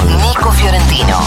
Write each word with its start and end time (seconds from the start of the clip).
Nico 0.00 0.50
Fiorentino. 0.52 1.20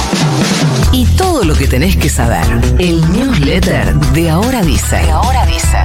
Y 0.91 1.05
todo 1.17 1.43
lo 1.43 1.53
que 1.53 1.67
tenés 1.67 1.95
que 1.97 2.09
saber. 2.09 2.45
El 2.79 3.01
newsletter 3.11 3.93
de 3.95 4.29
Ahora 4.29 4.61
Dice. 4.63 4.97
De 4.97 5.11
Ahora 5.11 5.45
Dice. 5.45 5.77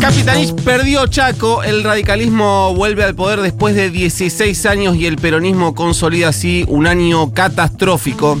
Capitanich 0.00 0.54
perdió 0.62 1.06
Chaco, 1.08 1.62
el 1.62 1.82
radicalismo 1.82 2.74
vuelve 2.74 3.04
al 3.04 3.14
poder 3.14 3.40
después 3.40 3.74
de 3.74 3.90
16 3.90 4.66
años 4.66 4.96
y 4.96 5.06
el 5.06 5.16
peronismo 5.16 5.74
consolida 5.74 6.28
así 6.28 6.64
un 6.68 6.86
año 6.86 7.32
catastrófico. 7.34 8.38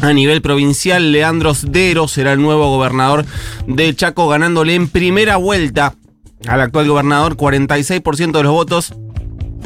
A 0.00 0.12
nivel 0.12 0.42
provincial, 0.42 1.10
Leandro 1.10 1.54
Sdero 1.54 2.06
será 2.06 2.32
el 2.32 2.40
nuevo 2.40 2.68
gobernador 2.68 3.24
de 3.66 3.94
Chaco, 3.94 4.28
ganándole 4.28 4.74
en 4.74 4.88
primera 4.88 5.36
vuelta 5.36 5.94
al 6.46 6.60
actual 6.60 6.88
gobernador 6.88 7.36
46% 7.36 8.32
de 8.32 8.42
los 8.42 8.52
votos 8.52 8.94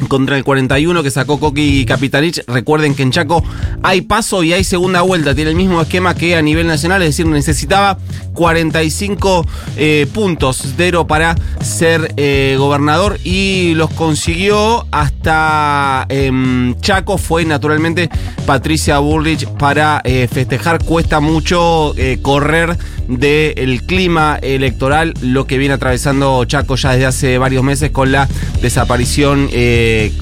contra 0.07 0.37
el 0.37 0.43
41 0.43 1.03
que 1.03 1.11
sacó 1.11 1.39
Coqui 1.39 1.85
Capitanich. 1.85 2.43
Recuerden 2.47 2.95
que 2.95 3.03
en 3.03 3.11
Chaco 3.11 3.43
hay 3.81 4.01
paso 4.01 4.43
y 4.43 4.53
hay 4.53 4.63
segunda 4.63 5.01
vuelta. 5.01 5.35
Tiene 5.35 5.51
el 5.51 5.55
mismo 5.55 5.81
esquema 5.81 6.15
que 6.15 6.35
a 6.35 6.41
nivel 6.41 6.67
nacional, 6.67 7.01
es 7.01 7.09
decir, 7.09 7.25
necesitaba 7.25 7.97
45 8.33 9.45
eh, 9.77 10.07
puntos 10.13 10.75
Dero 10.77 11.07
para 11.07 11.35
ser 11.61 12.13
eh, 12.17 12.55
gobernador 12.57 13.19
y 13.23 13.73
los 13.75 13.91
consiguió 13.91 14.85
hasta 14.91 16.05
em, 16.09 16.75
Chaco. 16.81 17.17
Fue 17.17 17.45
naturalmente 17.45 18.09
Patricia 18.45 18.99
Bullrich 18.99 19.47
para 19.47 20.01
eh, 20.03 20.27
festejar. 20.31 20.83
Cuesta 20.83 21.19
mucho 21.19 21.93
correr 22.21 22.77
del 23.07 23.83
clima 23.83 24.39
electoral, 24.41 25.13
lo 25.21 25.45
que 25.45 25.57
viene 25.57 25.73
atravesando 25.73 26.43
Chaco 26.45 26.75
ya 26.75 26.91
desde 26.91 27.05
hace 27.05 27.37
varios 27.37 27.63
meses 27.63 27.91
con 27.91 28.11
la 28.11 28.27
desaparición, 28.61 29.49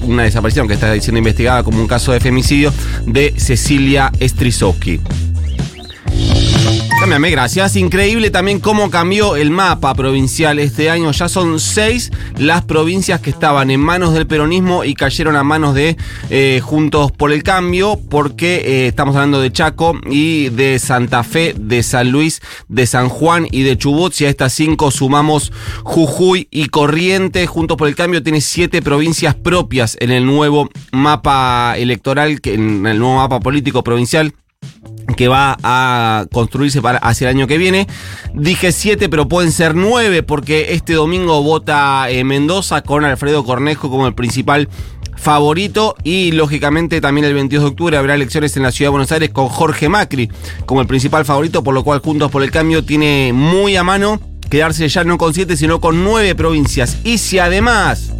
una 0.02 0.24
desaparición 0.24 0.68
que 0.68 0.74
está 0.74 0.92
siendo 1.00 1.18
investigada 1.18 1.62
como 1.62 1.80
un 1.80 1.88
caso 1.88 2.12
de 2.12 2.20
femicidio 2.20 2.72
de 3.06 3.34
Cecilia 3.36 4.10
Strisowski. 4.20 5.00
Gracias. 7.04 7.76
Increíble 7.76 8.30
también 8.30 8.60
cómo 8.60 8.88
cambió 8.88 9.36
el 9.36 9.50
mapa 9.50 9.92
provincial 9.94 10.58
este 10.58 10.88
año. 10.88 11.10
Ya 11.10 11.28
son 11.28 11.58
seis 11.58 12.10
las 12.38 12.64
provincias 12.64 13.20
que 13.20 13.30
estaban 13.30 13.70
en 13.70 13.80
manos 13.80 14.14
del 14.14 14.26
peronismo 14.26 14.84
y 14.84 14.94
cayeron 14.94 15.34
a 15.34 15.42
manos 15.42 15.74
de 15.74 15.96
eh, 16.30 16.60
Juntos 16.62 17.10
por 17.10 17.32
el 17.32 17.42
Cambio, 17.42 17.98
porque 18.08 18.62
eh, 18.64 18.86
estamos 18.86 19.16
hablando 19.16 19.40
de 19.40 19.52
Chaco 19.52 19.98
y 20.10 20.50
de 20.50 20.78
Santa 20.78 21.24
Fe, 21.24 21.54
de 21.58 21.82
San 21.82 22.10
Luis, 22.10 22.40
de 22.68 22.86
San 22.86 23.08
Juan 23.08 23.46
y 23.50 23.62
de 23.62 23.76
Chubut. 23.76 24.12
Si 24.12 24.24
a 24.24 24.28
estas 24.28 24.52
cinco 24.52 24.90
sumamos 24.90 25.52
Jujuy 25.82 26.48
y 26.50 26.66
Corrientes, 26.66 27.48
Juntos 27.48 27.76
por 27.76 27.88
el 27.88 27.96
Cambio 27.96 28.22
tiene 28.22 28.40
siete 28.40 28.80
provincias 28.80 29.34
propias 29.34 29.96
en 30.00 30.12
el 30.12 30.24
nuevo 30.24 30.70
mapa 30.92 31.74
electoral, 31.76 32.40
en 32.44 32.86
el 32.86 32.98
nuevo 32.98 33.16
mapa 33.16 33.40
político 33.40 33.82
provincial 33.82 34.34
que 35.14 35.28
va 35.28 35.56
a 35.62 36.26
construirse 36.32 36.82
para 36.82 36.98
hacia 36.98 37.28
el 37.28 37.36
año 37.36 37.46
que 37.46 37.58
viene. 37.58 37.86
Dije 38.34 38.72
siete, 38.72 39.08
pero 39.08 39.28
pueden 39.28 39.52
ser 39.52 39.74
nueve, 39.74 40.22
porque 40.22 40.72
este 40.74 40.94
domingo 40.94 41.42
vota 41.42 42.10
eh, 42.10 42.24
Mendoza 42.24 42.82
con 42.82 43.04
Alfredo 43.04 43.44
Cornejo 43.44 43.90
como 43.90 44.06
el 44.06 44.14
principal 44.14 44.68
favorito 45.16 45.94
y 46.02 46.32
lógicamente 46.32 47.00
también 47.00 47.24
el 47.24 47.34
22 47.34 47.62
de 47.62 47.70
octubre 47.70 47.96
habrá 47.96 48.14
elecciones 48.14 48.56
en 48.56 48.64
la 48.64 48.72
ciudad 48.72 48.86
de 48.86 48.92
Buenos 48.92 49.12
Aires 49.12 49.30
con 49.30 49.48
Jorge 49.48 49.88
Macri 49.88 50.28
como 50.66 50.80
el 50.80 50.88
principal 50.88 51.24
favorito, 51.24 51.62
por 51.62 51.74
lo 51.74 51.84
cual 51.84 52.00
Juntos 52.00 52.30
por 52.30 52.42
el 52.42 52.50
Cambio 52.50 52.84
tiene 52.84 53.32
muy 53.32 53.76
a 53.76 53.84
mano 53.84 54.20
quedarse 54.50 54.86
ya 54.88 55.04
no 55.04 55.16
con 55.16 55.32
siete, 55.32 55.56
sino 55.56 55.80
con 55.80 56.04
nueve 56.04 56.34
provincias. 56.34 56.98
Y 57.04 57.18
si 57.18 57.38
además 57.38 58.12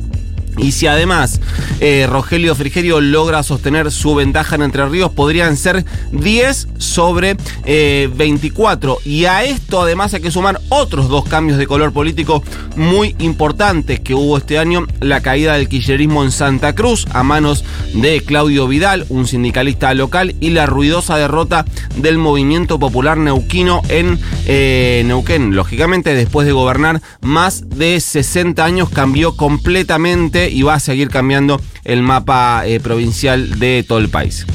y 0.59 0.73
si 0.73 0.87
además 0.87 1.41
eh, 1.81 2.07
Rogelio 2.09 2.55
Frigerio 2.55 3.01
logra 3.01 3.43
sostener 3.43 3.91
su 3.91 4.15
ventaja 4.15 4.57
en 4.57 4.63
Entre 4.63 4.87
Ríos, 4.89 5.11
podrían 5.11 5.57
ser 5.57 5.85
10 6.13 6.69
sobre 6.79 7.37
24. 7.65 8.93
Eh, 8.93 9.09
y 9.09 9.25
a 9.25 9.45
esto 9.45 9.81
además 9.81 10.15
hay 10.15 10.21
que 10.21 10.31
sumar 10.31 10.61
otros 10.69 11.09
dos 11.09 11.25
cambios 11.25 11.59
de 11.59 11.67
color 11.67 11.93
político 11.93 12.43
muy 12.77 13.17
importantes 13.19 14.01
que 14.01 14.15
hubo 14.15 14.39
este 14.39 14.59
año. 14.59 14.87
La 15.01 15.21
caída 15.21 15.55
del 15.55 15.69
kirchnerismo 15.69 16.25
en 16.25 16.33
Santa 16.33 16.75
Cruz 16.75 17.07
a 17.13 17.23
manos 17.23 17.65
de 17.95 18.23
Claudio 18.23 18.69
Vidal, 18.69 19.07
un 19.09 19.27
sindicalista 19.27 19.95
local, 19.95 20.35
y 20.41 20.51
la 20.51 20.67
ruidosa 20.67 21.17
derrota 21.17 21.65
del 21.97 22.19
movimiento 22.19 22.79
popular 22.79 23.17
neuquino 23.19 23.83
en 23.89 24.19
eh, 24.47 25.03
Neuquén. 25.07 25.55
Lógicamente, 25.55 26.15
después 26.15 26.47
de 26.47 26.53
gobernar 26.53 27.01
más 27.21 27.69
de 27.69 28.01
60 28.01 28.65
años, 28.65 28.91
cambió 28.91 29.37
completamente 29.37 30.42
y 30.51 30.63
va 30.63 30.75
a 30.75 30.81
seguir 30.81 31.09
cambiando 31.09 31.61
el 31.85 32.03
mapa 32.03 32.67
eh, 32.67 32.81
provincial 32.81 33.59
de 33.59 33.85
todo 33.87 33.99
el 33.99 34.09
país. 34.09 34.47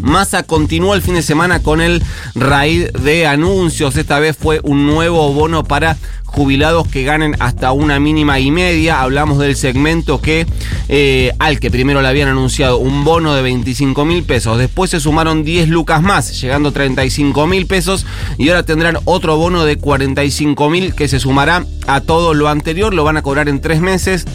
Massa 0.00 0.42
continuó 0.42 0.94
el 0.94 1.02
fin 1.02 1.14
de 1.14 1.22
semana 1.22 1.62
con 1.62 1.80
el 1.80 2.02
raíz 2.34 2.92
de 2.92 3.26
anuncios. 3.26 3.96
Esta 3.96 4.18
vez 4.18 4.36
fue 4.36 4.60
un 4.62 4.86
nuevo 4.86 5.32
bono 5.32 5.64
para 5.64 5.96
jubilados 6.34 6.88
que 6.88 7.04
ganen 7.04 7.36
hasta 7.38 7.72
una 7.72 8.00
mínima 8.00 8.40
y 8.40 8.50
media. 8.50 9.00
Hablamos 9.00 9.38
del 9.38 9.56
segmento 9.56 10.20
que 10.20 10.46
eh, 10.88 11.32
al 11.38 11.60
que 11.60 11.70
primero 11.70 12.02
le 12.02 12.08
habían 12.08 12.28
anunciado 12.28 12.78
un 12.78 13.04
bono 13.04 13.34
de 13.34 13.42
25 13.42 14.04
mil 14.04 14.24
pesos. 14.24 14.58
Después 14.58 14.90
se 14.90 15.00
sumaron 15.00 15.44
10 15.44 15.68
lucas 15.68 16.02
más, 16.02 16.38
llegando 16.40 16.68
a 16.70 16.72
35 16.72 17.46
mil 17.46 17.66
pesos. 17.66 18.04
Y 18.36 18.48
ahora 18.48 18.64
tendrán 18.64 18.98
otro 19.04 19.36
bono 19.36 19.64
de 19.64 19.76
45 19.76 20.68
mil 20.70 20.94
que 20.94 21.08
se 21.08 21.20
sumará 21.20 21.64
a 21.86 22.00
todo 22.00 22.34
lo 22.34 22.48
anterior. 22.48 22.92
Lo 22.92 23.04
van 23.04 23.16
a 23.16 23.22
cobrar 23.22 23.48
en 23.48 23.60
tres 23.60 23.80
meses 23.80 24.26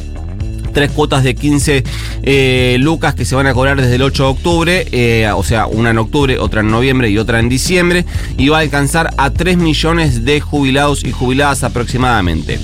tres 0.71 0.91
cuotas 0.91 1.23
de 1.23 1.35
15 1.35 1.83
eh, 2.23 2.77
lucas 2.79 3.15
que 3.15 3.25
se 3.25 3.35
van 3.35 3.47
a 3.47 3.53
cobrar 3.53 3.79
desde 3.79 3.95
el 3.95 4.01
8 4.01 4.23
de 4.23 4.29
octubre, 4.29 4.87
eh, 4.91 5.29
o 5.35 5.43
sea, 5.43 5.67
una 5.67 5.91
en 5.91 5.97
octubre, 5.97 6.39
otra 6.39 6.61
en 6.61 6.71
noviembre 6.71 7.09
y 7.09 7.17
otra 7.17 7.39
en 7.39 7.49
diciembre, 7.49 8.05
y 8.37 8.49
va 8.49 8.57
a 8.57 8.61
alcanzar 8.61 9.13
a 9.17 9.31
3 9.31 9.57
millones 9.57 10.25
de 10.25 10.41
jubilados 10.41 11.03
y 11.03 11.11
jubiladas 11.11 11.63
aproximadamente. 11.63 12.59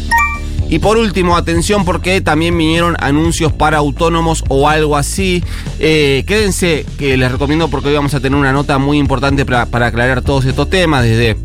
Y 0.68 0.80
por 0.80 0.98
último, 0.98 1.38
atención 1.38 1.86
porque 1.86 2.22
también 2.22 2.58
vinieron 2.58 2.96
anuncios 3.00 3.54
para 3.54 3.78
autónomos 3.78 4.44
o 4.48 4.68
algo 4.68 4.98
así. 4.98 5.44
Eh, 5.80 6.24
quédense 6.26 6.86
que 6.98 7.18
les 7.18 7.32
recomiendo 7.32 7.68
porque 7.70 7.90
hoy 7.90 7.96
vamos 7.96 8.16
a 8.16 8.20
tener 8.20 8.38
una 8.38 8.52
nota 8.52 8.80
muy 8.80 8.98
importante 8.98 9.46
para, 9.46 9.68
para 9.68 9.88
aclarar 9.88 10.24
todos 10.24 10.46
estos 10.46 10.70
temas, 10.70 11.04
desde 11.04 11.38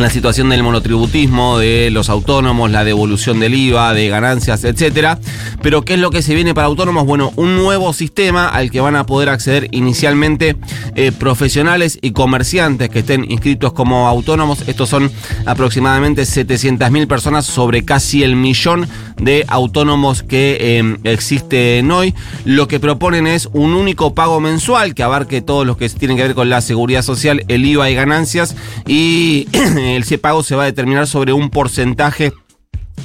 la 0.00 0.10
situación 0.10 0.48
del 0.48 0.62
monotributismo, 0.62 1.58
de 1.58 1.90
los 1.90 2.08
autónomos, 2.08 2.70
la 2.70 2.84
devolución 2.84 3.40
del 3.40 3.54
IVA, 3.54 3.94
de 3.94 4.08
ganancias, 4.08 4.64
etcétera. 4.64 5.18
Pero 5.62 5.82
¿qué 5.82 5.94
es 5.94 6.00
lo 6.00 6.10
que 6.10 6.22
se 6.22 6.34
viene 6.34 6.54
para 6.54 6.68
autónomos? 6.68 7.04
Bueno, 7.04 7.32
un 7.36 7.56
nuevo 7.56 7.92
sistema 7.92 8.48
al 8.48 8.70
que 8.70 8.80
van 8.80 8.96
a 8.96 9.06
poder 9.06 9.28
acceder 9.28 9.68
inicialmente 9.72 10.56
eh, 10.94 11.10
profesionales 11.10 11.98
y 12.00 12.12
comerciantes 12.12 12.90
que 12.90 13.00
estén 13.00 13.30
inscritos 13.30 13.72
como 13.72 14.08
autónomos. 14.08 14.62
Estos 14.68 14.88
son 14.88 15.10
aproximadamente 15.46 16.22
700.000 16.22 17.06
personas 17.08 17.44
sobre 17.46 17.84
casi 17.84 18.22
el 18.22 18.36
millón 18.36 18.88
de 19.20 19.44
autónomos 19.48 20.22
que 20.22 20.58
eh, 20.60 20.96
existen 21.04 21.90
hoy. 21.90 22.14
Lo 22.44 22.68
que 22.68 22.78
proponen 22.78 23.26
es 23.26 23.48
un 23.52 23.74
único 23.74 24.14
pago 24.14 24.40
mensual 24.40 24.94
que 24.94 25.02
abarque 25.02 25.40
todos 25.40 25.66
los 25.66 25.76
que 25.76 25.88
tienen 25.88 26.16
que 26.16 26.22
ver 26.22 26.34
con 26.34 26.48
la 26.48 26.60
seguridad 26.60 27.02
social, 27.02 27.44
el 27.48 27.64
IVA 27.64 27.90
y 27.90 27.94
ganancias 27.94 28.54
y 28.86 29.48
el 29.88 30.18
pago 30.18 30.42
se 30.42 30.56
va 30.56 30.64
a 30.64 30.66
determinar 30.66 31.06
sobre 31.06 31.32
un 31.32 31.50
porcentaje 31.50 32.32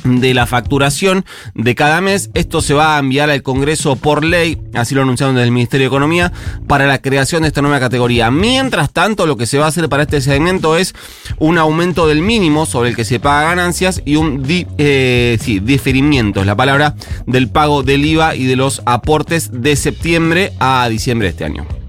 de 0.03 0.33
la 0.33 0.45
facturación 0.45 1.25
de 1.55 1.75
cada 1.75 2.01
mes. 2.01 2.29
Esto 2.33 2.61
se 2.61 2.73
va 2.73 2.95
a 2.95 2.99
enviar 2.99 3.29
al 3.29 3.43
Congreso 3.43 3.95
por 3.95 4.23
ley, 4.23 4.57
así 4.73 4.95
lo 4.95 5.01
anunciaron 5.01 5.35
desde 5.35 5.47
el 5.47 5.53
Ministerio 5.53 5.85
de 5.85 5.87
Economía, 5.87 6.31
para 6.67 6.87
la 6.87 7.01
creación 7.01 7.43
de 7.43 7.49
esta 7.49 7.61
nueva 7.61 7.79
categoría. 7.79 8.31
Mientras 8.31 8.91
tanto, 8.91 9.25
lo 9.25 9.37
que 9.37 9.45
se 9.45 9.57
va 9.57 9.65
a 9.65 9.69
hacer 9.69 9.89
para 9.89 10.03
este 10.03 10.21
segmento 10.21 10.77
es 10.77 10.93
un 11.39 11.57
aumento 11.57 12.07
del 12.07 12.21
mínimo 12.21 12.65
sobre 12.65 12.89
el 12.89 12.95
que 12.95 13.05
se 13.05 13.19
paga 13.19 13.49
ganancias 13.49 14.01
y 14.05 14.15
un 14.15 14.43
eh, 14.47 15.37
diferimiento, 15.63 16.41
es 16.41 16.47
la 16.47 16.55
palabra, 16.55 16.95
del 17.25 17.49
pago 17.49 17.83
del 17.83 18.05
IVA 18.05 18.35
y 18.35 18.45
de 18.45 18.55
los 18.55 18.81
aportes 18.85 19.49
de 19.53 19.75
septiembre 19.75 20.53
a 20.59 20.87
diciembre 20.89 21.27
de 21.27 21.31
este 21.31 21.45
año. 21.45 21.82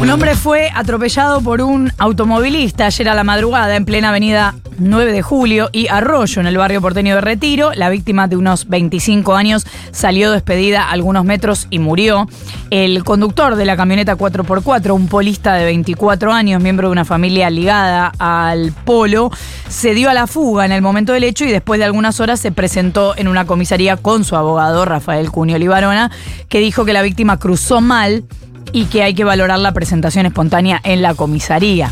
Un 0.00 0.08
hombre 0.08 0.34
fue 0.34 0.70
atropellado 0.74 1.42
por 1.42 1.60
un 1.60 1.92
automovilista 1.98 2.86
ayer 2.86 3.10
a 3.10 3.14
la 3.14 3.22
madrugada 3.22 3.76
en 3.76 3.84
plena 3.84 4.08
avenida 4.08 4.54
9 4.78 5.12
de 5.12 5.20
julio 5.20 5.68
y 5.72 5.88
Arroyo, 5.88 6.40
en 6.40 6.46
el 6.46 6.56
barrio 6.56 6.80
porteño 6.80 7.16
de 7.16 7.20
Retiro. 7.20 7.72
La 7.74 7.90
víctima 7.90 8.26
de 8.26 8.38
unos 8.38 8.66
25 8.66 9.34
años 9.34 9.66
salió 9.90 10.32
despedida 10.32 10.88
algunos 10.88 11.26
metros 11.26 11.66
y 11.68 11.80
murió. 11.80 12.26
El 12.70 13.04
conductor 13.04 13.56
de 13.56 13.66
la 13.66 13.76
camioneta 13.76 14.16
4x4, 14.16 14.90
un 14.94 15.06
polista 15.06 15.52
de 15.52 15.66
24 15.66 16.32
años, 16.32 16.62
miembro 16.62 16.88
de 16.88 16.92
una 16.92 17.04
familia 17.04 17.50
ligada 17.50 18.10
al 18.18 18.72
polo, 18.72 19.30
se 19.68 19.92
dio 19.92 20.08
a 20.08 20.14
la 20.14 20.26
fuga 20.26 20.64
en 20.64 20.72
el 20.72 20.80
momento 20.80 21.12
del 21.12 21.24
hecho 21.24 21.44
y 21.44 21.50
después 21.50 21.78
de 21.78 21.84
algunas 21.84 22.20
horas 22.20 22.40
se 22.40 22.52
presentó 22.52 23.14
en 23.18 23.28
una 23.28 23.44
comisaría 23.44 23.98
con 23.98 24.24
su 24.24 24.34
abogado, 24.34 24.86
Rafael 24.86 25.30
Cunio 25.30 25.58
Libarona, 25.58 26.10
que 26.48 26.58
dijo 26.58 26.86
que 26.86 26.94
la 26.94 27.02
víctima 27.02 27.38
cruzó 27.38 27.82
mal 27.82 28.24
y 28.72 28.86
que 28.86 29.02
hay 29.02 29.14
que 29.14 29.24
valorar 29.24 29.58
la 29.58 29.72
presentación 29.72 30.26
espontánea 30.26 30.80
en 30.84 31.02
la 31.02 31.14
comisaría. 31.14 31.90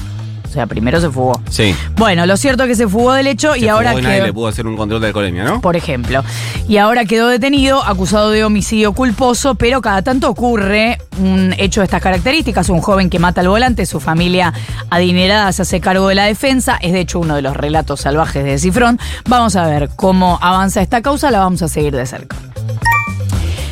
O 0.48 0.50
sea, 0.50 0.66
primero 0.66 0.98
se 0.98 1.10
fugó. 1.10 1.38
Sí. 1.50 1.74
Bueno, 1.96 2.24
lo 2.24 2.38
cierto 2.38 2.62
es 2.62 2.70
que 2.70 2.74
se 2.74 2.88
fugó 2.88 3.12
del 3.12 3.26
hecho 3.26 3.54
y 3.54 3.68
ahora 3.68 3.92
y 3.92 4.00
nadie 4.00 4.22
le 4.22 4.32
pudo 4.32 4.48
hacer 4.48 4.66
un 4.66 4.78
control 4.78 5.02
de 5.02 5.08
alcoholemia, 5.08 5.44
¿no? 5.44 5.60
por 5.60 5.76
ejemplo. 5.76 6.24
Y 6.66 6.78
ahora 6.78 7.04
quedó 7.04 7.28
detenido, 7.28 7.84
acusado 7.84 8.30
de 8.30 8.44
homicidio 8.44 8.94
culposo, 8.94 9.56
pero 9.56 9.82
cada 9.82 10.00
tanto 10.00 10.30
ocurre 10.30 10.98
un 11.20 11.54
hecho 11.58 11.82
de 11.82 11.84
estas 11.84 12.00
características. 12.00 12.70
Un 12.70 12.80
joven 12.80 13.10
que 13.10 13.18
mata 13.18 13.42
al 13.42 13.48
volante, 13.48 13.84
su 13.84 14.00
familia 14.00 14.54
adinerada 14.88 15.52
se 15.52 15.62
hace 15.62 15.80
cargo 15.80 16.08
de 16.08 16.14
la 16.14 16.24
defensa. 16.24 16.78
Es 16.80 16.92
de 16.92 17.00
hecho 17.00 17.20
uno 17.20 17.36
de 17.36 17.42
los 17.42 17.54
relatos 17.54 18.00
salvajes 18.00 18.42
de 18.42 18.58
Cifrón. 18.58 18.98
Vamos 19.28 19.54
a 19.54 19.66
ver 19.66 19.90
cómo 19.96 20.38
avanza 20.40 20.80
esta 20.80 21.02
causa, 21.02 21.30
la 21.30 21.40
vamos 21.40 21.60
a 21.60 21.68
seguir 21.68 21.94
de 21.94 22.06
cerca. 22.06 22.36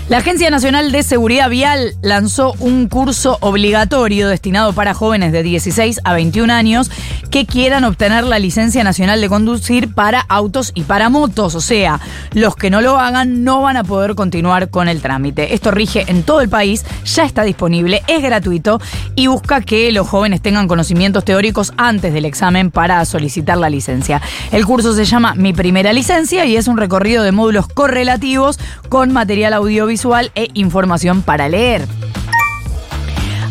La 0.09 0.19
Agencia 0.19 0.51
Nacional 0.51 0.93
de 0.93 1.03
Seguridad 1.03 1.51
Vial 1.51 1.97
lanzó 2.01 2.55
un 2.61 2.89
curso 2.89 3.39
obligatorio 3.41 4.29
destinado 4.29 4.73
para 4.73 4.95
jóvenes 4.95 5.33
de 5.33 5.43
16 5.43 6.01
a 6.05 6.15
21 6.15 6.53
años 6.53 6.93
que 7.29 7.45
quieran 7.45 7.83
obtener 7.83 8.23
la 8.23 8.39
licencia 8.39 8.85
nacional 8.85 9.21
de 9.21 9.29
conducir 9.29 9.93
para 9.93 10.21
autos 10.21 10.71
y 10.77 10.83
para 10.83 11.09
motos. 11.09 11.57
O 11.57 11.61
sea, 11.61 11.99
los 12.33 12.55
que 12.55 12.71
no 12.71 12.83
lo 12.83 13.01
hagan 13.01 13.43
no 13.43 13.63
van 13.63 13.77
a 13.77 13.83
poder 13.83 14.15
continuar 14.15 14.71
con 14.71 14.89
el 14.89 15.03
trámite. 15.03 15.55
Esto 15.55 15.73
rige 15.73 16.05
en 16.07 16.23
todo 16.23 16.41
el 16.41 16.49
país, 16.49 16.85
ya 17.05 17.25
está 17.25 17.43
disponible, 17.43 18.05
es 18.07 18.23
gratuito 18.23 18.81
y 19.17 19.27
busca 19.27 19.61
que 19.61 19.91
los 19.91 20.09
jóvenes 20.09 20.41
tengan 20.41 20.69
conocimientos 20.69 21.25
teóricos 21.25 21.73
antes 21.79 22.15
del 22.15 22.27
examen 22.27 22.71
para 22.71 23.05
solicitar 23.07 23.59
la 23.59 23.71
licencia. 23.71 24.23
El 24.53 24.67
curso 24.67 24.95
se 24.95 25.05
llama 25.05 25.35
Mi 25.35 25.53
Primera 25.53 25.93
Licencia 25.93 26.47
y 26.47 26.57
es 26.57 26.69
un 26.69 26.77
recorrido 26.77 27.25
de 27.25 27.33
módulos 27.33 27.67
correlativos 27.67 28.61
con 28.89 29.13
material 29.13 29.53
audiovisual 29.53 29.96
e 30.35 30.49
información 30.55 31.23
para 31.23 31.49
leer. 31.49 31.87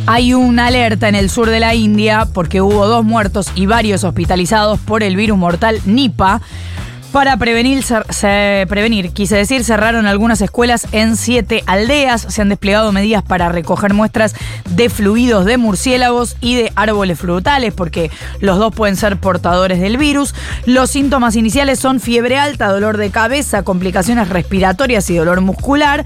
Hay 0.07 0.33
una 0.35 0.67
alerta 0.67 1.09
en 1.09 1.15
el 1.15 1.29
sur 1.29 1.49
de 1.49 1.59
la 1.59 1.73
India 1.73 2.27
porque 2.31 2.61
hubo 2.61 2.87
dos 2.87 3.03
muertos 3.03 3.51
y 3.55 3.65
varios 3.65 4.03
hospitalizados 4.03 4.79
por 4.79 5.01
el 5.01 5.15
virus 5.15 5.37
mortal 5.37 5.81
Nipah. 5.85 6.41
Para 7.15 7.37
prevenir, 7.37 7.81
quise 9.13 9.37
decir, 9.37 9.63
cerraron 9.63 10.05
algunas 10.05 10.41
escuelas 10.41 10.85
en 10.91 11.15
siete 11.15 11.63
aldeas. 11.65 12.25
Se 12.27 12.41
han 12.41 12.49
desplegado 12.49 12.91
medidas 12.91 13.23
para 13.23 13.47
recoger 13.47 13.93
muestras 13.93 14.35
de 14.71 14.89
fluidos 14.89 15.45
de 15.45 15.55
murciélagos 15.55 16.35
y 16.41 16.55
de 16.55 16.73
árboles 16.75 17.17
frutales, 17.17 17.73
porque 17.73 18.11
los 18.41 18.59
dos 18.59 18.75
pueden 18.75 18.97
ser 18.97 19.15
portadores 19.15 19.79
del 19.79 19.97
virus. 19.97 20.35
Los 20.65 20.89
síntomas 20.89 21.37
iniciales 21.37 21.79
son 21.79 22.01
fiebre 22.01 22.37
alta, 22.37 22.67
dolor 22.67 22.97
de 22.97 23.09
cabeza, 23.11 23.63
complicaciones 23.63 24.27
respiratorias 24.27 25.09
y 25.09 25.15
dolor 25.15 25.39
muscular. 25.39 26.03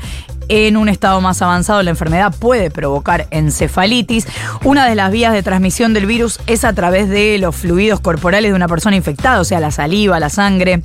En 0.47 0.77
un 0.77 0.89
estado 0.89 1.21
más 1.21 1.41
avanzado, 1.41 1.81
la 1.81 1.89
enfermedad 1.89 2.35
puede 2.37 2.69
provocar 2.69 3.27
encefalitis. 3.31 4.27
Una 4.63 4.85
de 4.85 4.93
las 4.93 5.11
vías 5.11 5.33
de 5.33 5.41
transmisión 5.41 5.95
del 5.95 6.05
virus 6.05 6.39
es 6.45 6.63
a 6.63 6.73
través 6.73 7.09
de 7.09 7.39
los 7.39 7.55
fluidos 7.55 7.99
corporales 7.99 8.51
de 8.51 8.55
una 8.55 8.67
persona 8.67 8.95
infectada, 8.95 9.41
o 9.41 9.43
sea, 9.43 9.59
la 9.59 9.71
saliva, 9.71 10.19
la 10.19 10.29
sangre. 10.29 10.83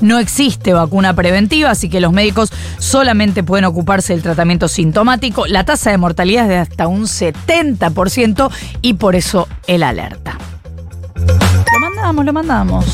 No 0.00 0.18
existe 0.18 0.72
vacuna 0.72 1.14
preventiva, 1.14 1.70
así 1.70 1.88
que 1.88 2.00
los 2.00 2.12
médicos 2.12 2.52
solamente 2.78 3.42
pueden 3.42 3.64
ocuparse 3.64 4.12
del 4.12 4.22
tratamiento 4.22 4.68
sintomático. 4.68 5.46
La 5.46 5.64
tasa 5.64 5.90
de 5.90 5.98
mortalidad 5.98 6.44
es 6.44 6.48
de 6.48 6.56
hasta 6.56 6.88
un 6.88 7.02
70% 7.02 8.50
y 8.82 8.94
por 8.94 9.16
eso 9.16 9.48
el 9.66 9.82
alerta. 9.82 10.38
Lo 11.16 11.80
mandamos, 11.80 12.24
lo 12.24 12.32
mandamos. 12.32 12.84